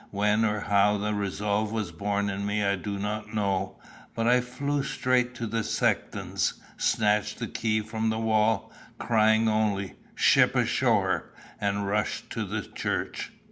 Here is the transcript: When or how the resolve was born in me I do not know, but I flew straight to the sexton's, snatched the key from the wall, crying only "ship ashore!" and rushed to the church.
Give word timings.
When 0.09 0.43
or 0.43 0.61
how 0.61 0.97
the 0.97 1.13
resolve 1.13 1.71
was 1.71 1.91
born 1.91 2.27
in 2.31 2.43
me 2.43 2.65
I 2.65 2.75
do 2.75 2.97
not 2.97 3.35
know, 3.35 3.75
but 4.15 4.25
I 4.27 4.41
flew 4.41 4.81
straight 4.81 5.35
to 5.35 5.45
the 5.45 5.63
sexton's, 5.63 6.55
snatched 6.75 7.37
the 7.37 7.45
key 7.45 7.81
from 7.81 8.09
the 8.09 8.17
wall, 8.17 8.71
crying 8.97 9.47
only 9.47 9.93
"ship 10.15 10.55
ashore!" 10.55 11.31
and 11.59 11.85
rushed 11.85 12.31
to 12.31 12.45
the 12.45 12.61
church. 12.63 13.31